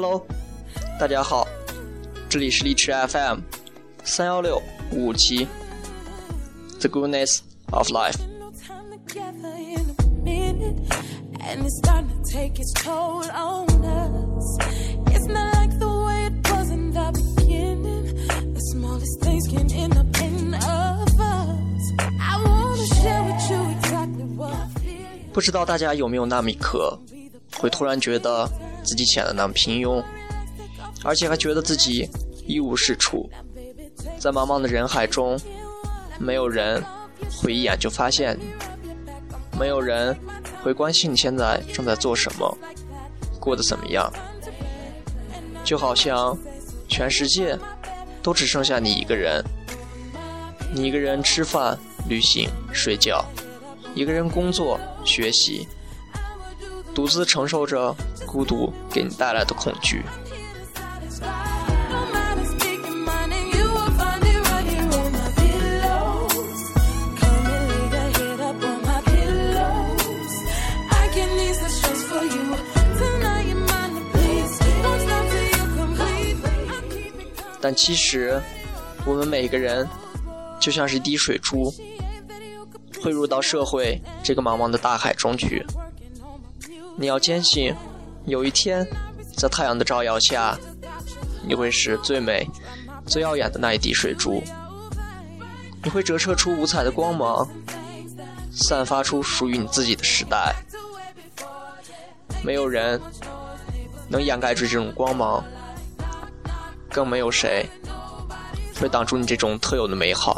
[0.00, 0.24] Hello，
[1.00, 1.44] 大家好，
[2.28, 3.40] 这里是荔枝 FM
[4.04, 5.44] 三幺六五五七
[6.78, 7.40] ，The Goodness
[7.72, 8.14] of Life。
[11.40, 14.58] And it's starting to take its toll on us.
[15.08, 18.14] It's not like the way it was in the beginning.
[18.54, 21.82] The smallest things can end up in of us.
[22.20, 25.32] I wanna share with you exactly what I feel.
[25.32, 26.96] 不知道大家有没有那么一刻，
[27.58, 28.48] 会突然觉得
[28.88, 30.02] 自己显得那么平庸，
[31.04, 32.08] 而且还觉得自己
[32.46, 33.28] 一无是处，
[34.18, 35.38] 在茫茫的人海中，
[36.18, 36.82] 没有人
[37.36, 38.34] 会一眼就发现。
[38.40, 40.16] 你，没有人
[40.62, 42.56] 会关心你现在正在做什么，
[43.38, 44.10] 过得怎么样，
[45.62, 46.34] 就好像
[46.88, 47.58] 全世界
[48.22, 49.44] 都只剩下你一个人，
[50.72, 53.22] 你一个人吃饭、旅行、睡觉。
[53.94, 55.66] 一个人工作、学习，
[56.94, 57.94] 独自承受着
[58.26, 60.02] 孤独给你带来的恐惧。
[77.60, 78.40] 但其实，
[79.04, 79.86] 我们每个人
[80.58, 81.74] 就像是滴水珠，
[83.02, 85.66] 汇入到社会这个茫茫的大海中去。
[87.00, 87.72] 你要坚信，
[88.26, 88.84] 有一天，
[89.36, 90.58] 在太阳的照耀下，
[91.46, 92.44] 你会是最美、
[93.06, 94.42] 最耀眼的那一滴水珠。
[95.84, 97.48] 你会折射出五彩的光芒，
[98.50, 100.52] 散发出属于你自己的时代。
[102.42, 103.00] 没有人
[104.08, 105.44] 能掩盖住这种光芒，
[106.90, 107.64] 更没有谁
[108.80, 110.37] 会挡住你这种特有的美好。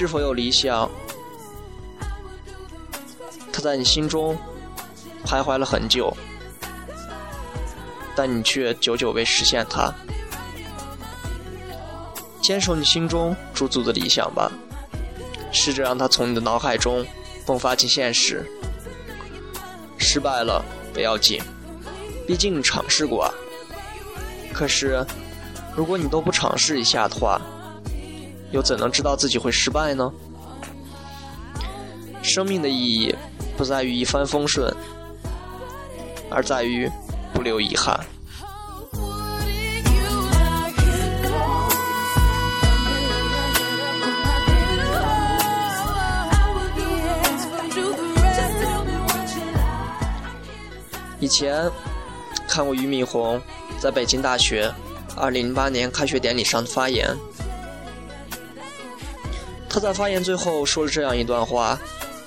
[0.00, 0.90] 是否有理想？
[3.52, 4.34] 它在你心中
[5.26, 6.10] 徘徊了很久，
[8.16, 9.92] 但你却久久未实现它。
[12.40, 14.50] 坚守你心中驻足的理想吧，
[15.52, 17.04] 试着让它从你的脑海中
[17.44, 18.42] 迸发进现实。
[19.98, 21.42] 失败了不要紧，
[22.26, 23.30] 毕竟你尝试过啊。
[24.50, 25.04] 可是，
[25.76, 27.38] 如果你都不尝试一下的话，
[28.50, 30.12] 又怎能知道自己会失败呢？
[32.22, 33.14] 生命的意义
[33.56, 34.70] 不在于一帆风顺，
[36.30, 36.90] 而在于
[37.32, 37.98] 不留遗憾。
[51.20, 51.70] 以前
[52.48, 53.40] 看过俞敏洪
[53.78, 54.72] 在北京大学
[55.16, 57.14] 2008年开学典礼上的发言，
[59.70, 61.78] 他在发言最后说了这样一段话，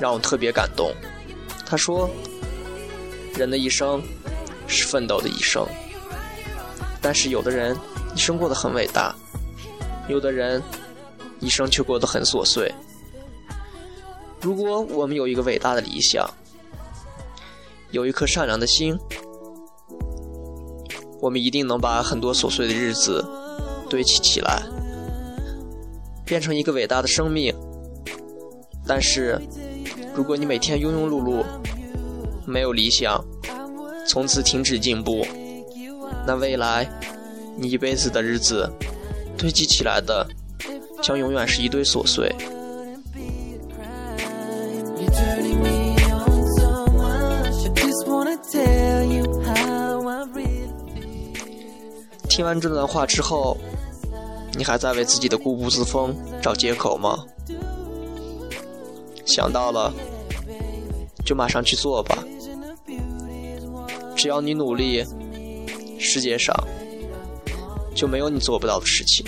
[0.00, 0.94] 让我特别感动。
[1.66, 2.08] 他说
[3.36, 4.00] ：“人的一生
[4.68, 5.66] 是奋斗的一生，
[7.02, 7.76] 但是有的人
[8.14, 9.12] 一生过得很伟大，
[10.08, 10.62] 有的人
[11.40, 12.72] 一生却过得很琐碎。
[14.40, 16.30] 如果我们有一个伟大的理想，
[17.90, 18.96] 有一颗善良的心，
[21.20, 23.24] 我们一定能把很多琐碎的日子
[23.90, 24.62] 堆砌起来，
[26.24, 27.54] 变成一个伟大的生命。
[28.86, 29.40] 但是，
[30.14, 31.44] 如果你每天庸庸碌碌，
[32.46, 33.24] 没有理想，
[34.06, 35.26] 从此停止进步，
[36.26, 36.86] 那未来
[37.56, 38.70] 你一辈子的日子
[39.38, 40.26] 堆积起来的，
[41.02, 42.34] 将永远是一堆琐碎。
[52.28, 53.56] 听完这段话之后，
[54.56, 57.24] 你还在为自己的固步自封找借口吗？
[59.26, 59.92] 想到了，
[61.24, 62.22] 就马上去做吧。
[64.14, 65.04] 只要你努力，
[65.98, 66.54] 世界上
[67.94, 69.26] 就没有你做不到的事情。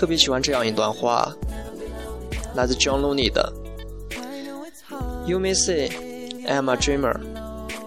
[0.00, 1.30] 特别喜欢这样一段话，
[2.54, 3.52] 来自 John Looney 的
[5.26, 5.90] You may say
[6.46, 7.20] I'm a dreamer,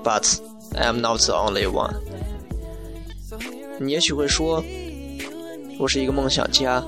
[0.04, 0.38] but
[0.76, 1.96] I'm not the only one。
[3.80, 4.64] 你也许会说，
[5.80, 6.84] 我是一个梦想家，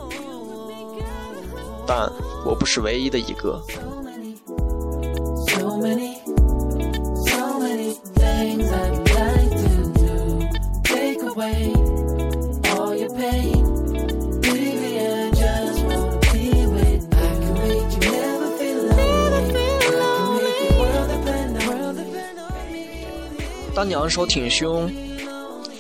[1.88, 2.08] 但
[2.46, 3.60] 我不是唯一的一个。
[23.76, 24.90] 当你昂首挺胸、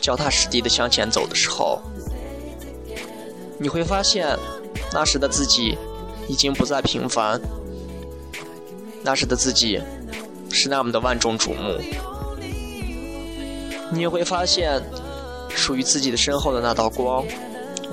[0.01, 1.81] 脚踏实地的向前走的时候，
[3.57, 4.37] 你会发现，
[4.91, 5.77] 那时的自己
[6.27, 7.39] 已经不再平凡，
[9.01, 9.81] 那时的自己
[10.51, 11.79] 是那么的万众瞩目。
[13.91, 14.83] 你也会发现，
[15.49, 17.23] 属于自己的身后的那道光，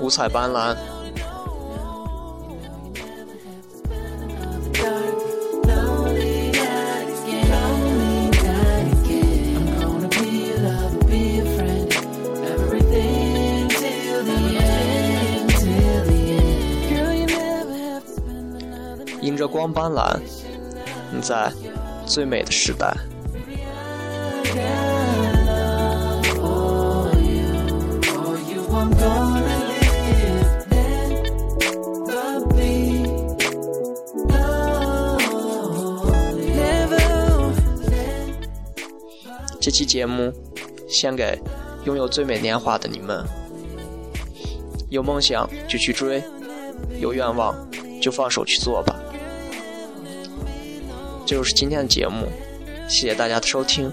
[0.01, 0.75] 五彩斑斓。
[19.23, 20.19] 迎着光斑斓，
[21.21, 21.49] 在
[22.05, 22.93] 最美的时代。
[39.61, 40.33] 这期节目
[40.89, 41.41] 献给
[41.85, 43.25] 拥有最美年华的你们。
[44.89, 46.21] 有梦想就去追，
[46.99, 47.55] 有愿望
[48.01, 48.93] 就放手去做吧。
[51.25, 52.27] 就是今天的节目，
[52.87, 53.91] 谢谢大家的收听，